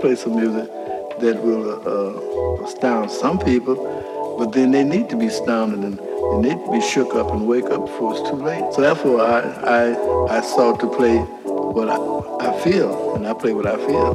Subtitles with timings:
[0.00, 0.68] play some music
[1.20, 5.98] that will uh, astound some people, but then they need to be astounded and
[6.44, 8.72] they need to be shook up and wake up before it's too late.
[8.72, 9.40] So therefore, I
[9.78, 11.96] I, I sought to play what I,
[12.48, 14.14] I feel, and I play what I feel.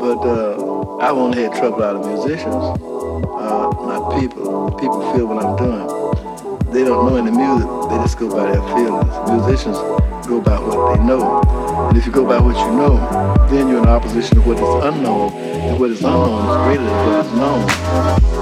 [0.00, 4.70] But uh, I won't have trouble out of musicians, uh, not people.
[4.78, 6.72] People feel what I'm doing.
[6.72, 7.68] They don't know any music.
[7.90, 9.12] They just go by their feelings.
[9.30, 9.78] Musicians
[10.26, 11.55] go by what they know.
[11.76, 12.96] And if you go by what you know,
[13.50, 15.32] then you're in opposition to what is unknown.
[15.34, 17.32] And what is unknown is greater than what is
[18.32, 18.35] known.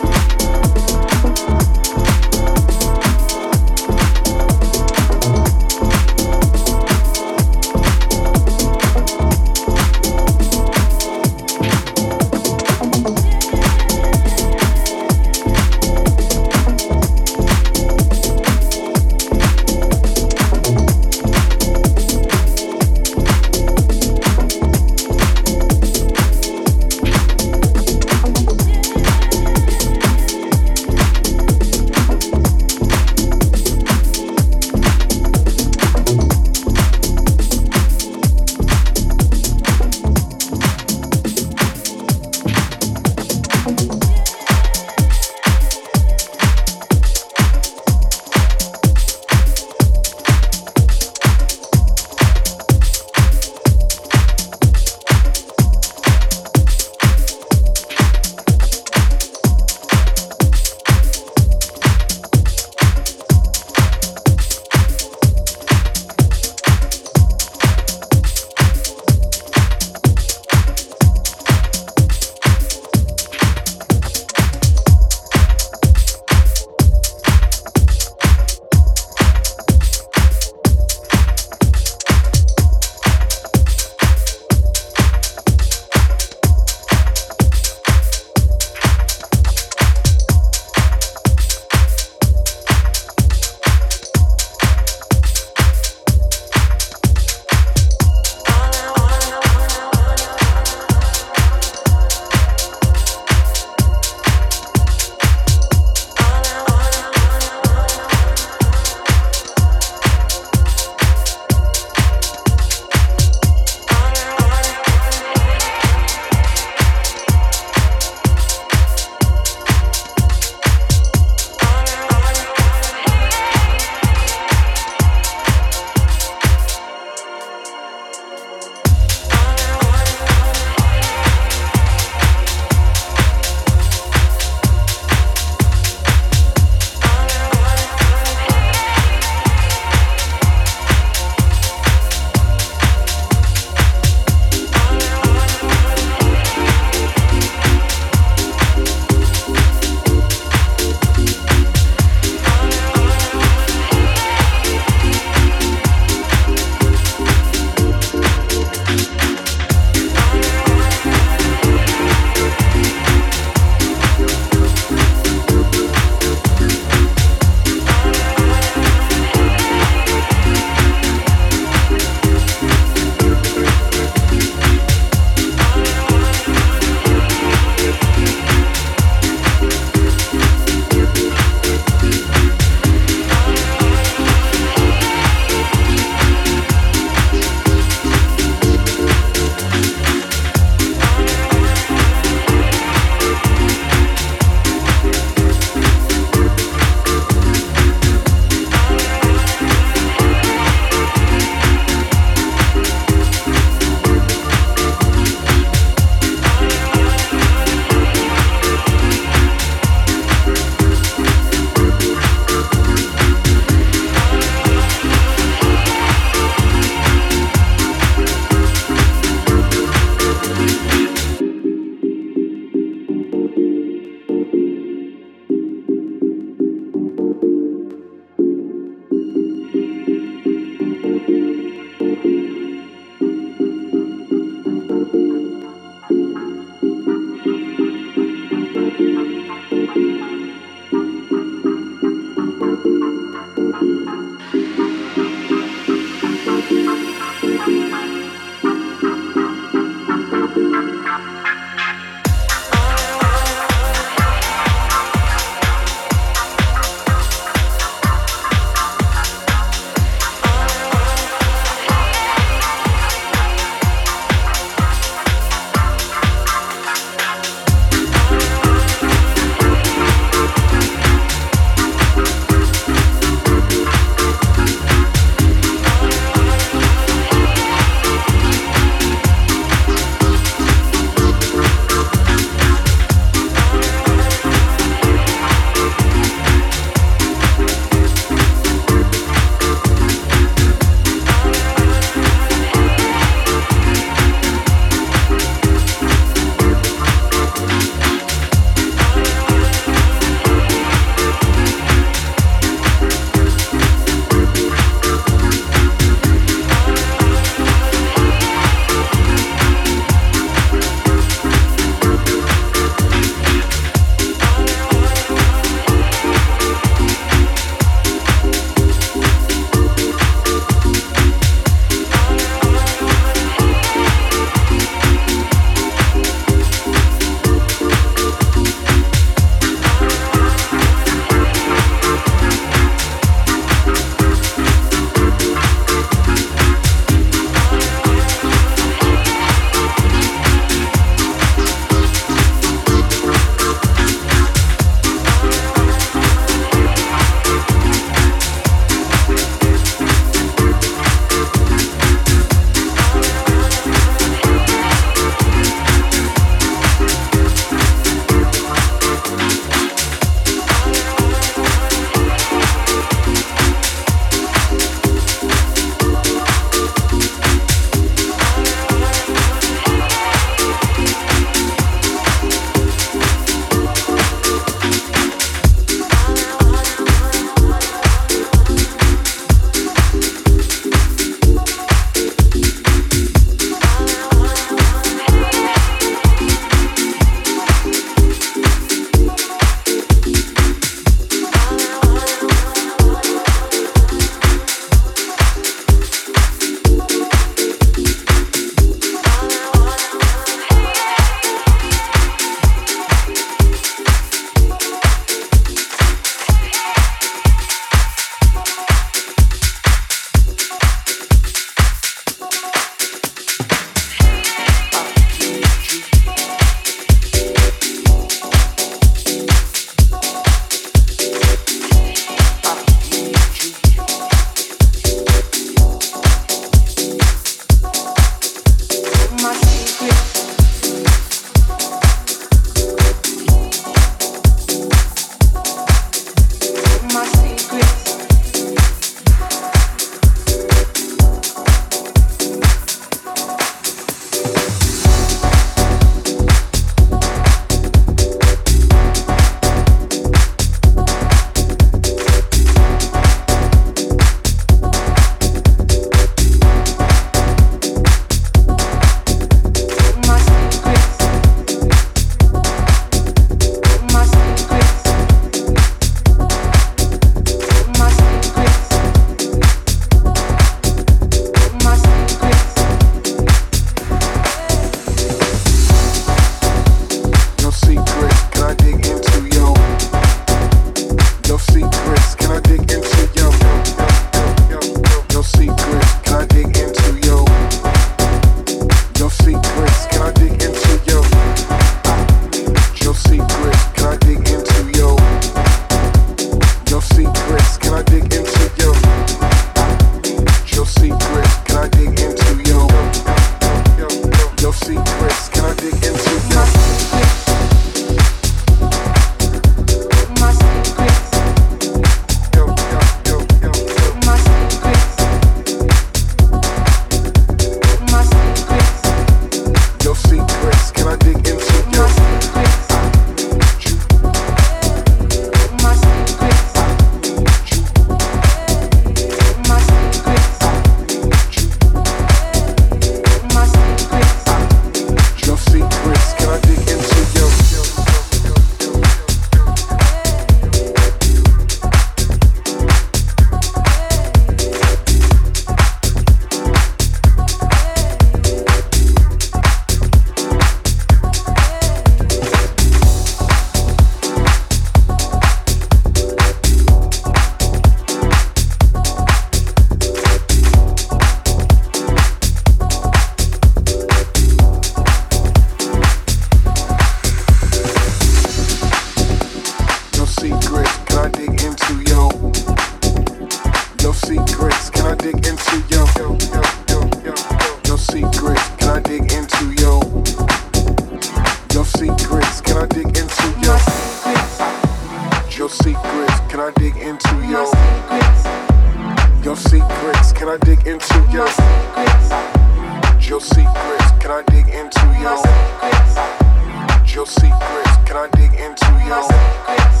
[597.28, 600.00] secrets, can I dig into your secrets?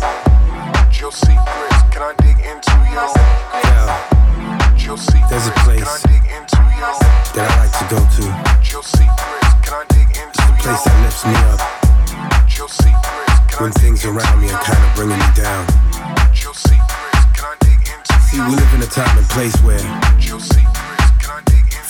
[0.96, 3.92] Your secrets, can I dig into your secrets?
[4.80, 5.84] Your secrets, there's a place
[7.36, 8.24] that I like to go to.
[8.72, 11.60] Your secrets, can I dig into it's the place that lifts me up.
[12.56, 15.68] Your secrets, when things around me are kind of bringing me down.
[16.32, 19.84] Your secrets, can I dig into See, we live in a time and place where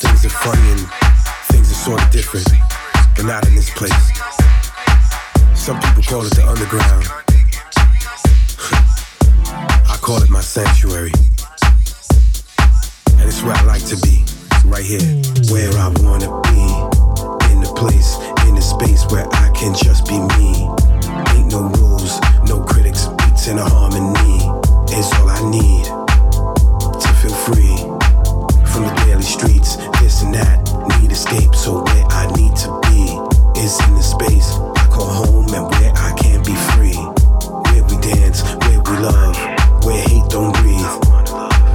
[0.03, 0.83] things are funny and
[1.47, 2.51] things are sort of different,
[3.15, 4.38] but not in this place.
[5.69, 7.05] Some people call it the underground.
[9.85, 11.13] I call it my sanctuary.
[13.21, 14.25] And it's where I like to be,
[14.65, 15.05] right here,
[15.53, 16.65] where I wanna be.
[17.53, 18.17] In the place,
[18.49, 20.73] in the space where I can just be me.
[21.37, 22.17] Ain't no rules,
[22.49, 24.41] no critics, beats in a harmony.
[24.89, 25.85] It's all I need
[26.97, 27.77] to feel free
[28.73, 30.65] from the daily streets, this and that.
[30.97, 33.21] Need escape, so where I need to be
[33.61, 34.68] is in the space
[34.99, 36.99] call home and where I can be free.
[37.71, 39.37] Where we dance, where we love,
[39.85, 40.95] where hate don't breathe,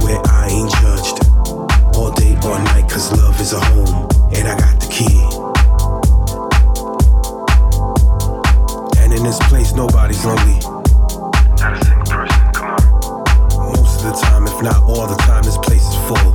[0.04, 1.16] where I ain't judged.
[1.96, 5.16] All day, all night, cause love is a home, and I got the key.
[9.00, 10.58] And in this place, nobody's lonely.
[11.60, 13.72] Not a single person, come on.
[13.72, 16.28] Most of the time, if not all the time, this place is full.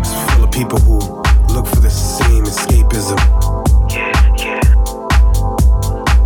[0.00, 0.98] It's full of people who
[1.52, 3.18] look for the same escapism.
[3.92, 4.13] Yeah.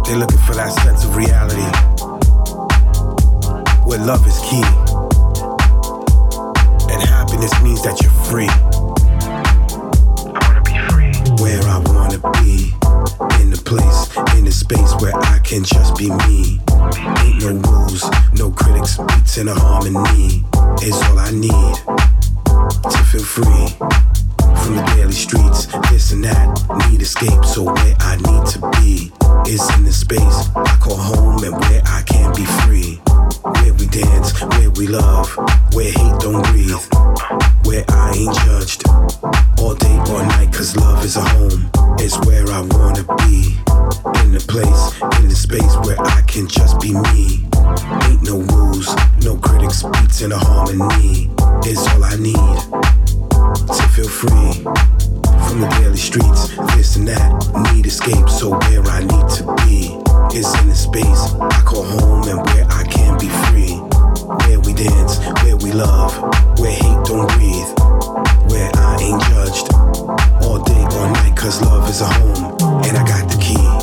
[0.09, 1.61] They're looking for that sense of reality
[3.85, 4.65] where love is key
[6.89, 8.49] and happiness means that you're free.
[10.33, 11.13] I wanna be free.
[11.45, 12.73] Where I wanna be
[13.43, 16.59] in the place, in the space where I can just be me.
[17.21, 18.03] Ain't no rules,
[18.33, 20.43] no critics, beats in a harmony
[20.83, 21.77] is all I need
[22.91, 24.18] to feel free
[24.69, 25.65] from the daily streets.
[25.91, 26.45] This and that,
[26.91, 27.43] need escape.
[27.43, 29.11] So where I need to be
[29.49, 33.01] is in the space I call home and where I can be free.
[33.41, 35.33] Where we dance, where we love,
[35.73, 36.85] where hate don't breathe,
[37.65, 38.85] where I ain't judged.
[39.59, 41.71] All day, or night, cause love is a home.
[41.99, 43.57] It's where I wanna be.
[44.21, 44.85] In the place,
[45.23, 47.49] in the space where I can just be me.
[48.05, 48.93] Ain't no rules,
[49.25, 51.31] no critics, beats in a harmony.
[51.65, 53.08] is all I need.
[53.69, 54.65] To feel free
[55.47, 56.49] from the daily streets.
[56.75, 58.27] This and that, need escape.
[58.29, 59.93] So where I need to be
[60.35, 63.77] is in the space I call home and where I can be free.
[64.49, 66.17] Where we dance, where we love,
[66.59, 67.69] where hate don't breathe,
[68.51, 69.69] where I ain't judged
[70.43, 71.37] all day or night.
[71.37, 73.78] Cause love is a home and I got the key.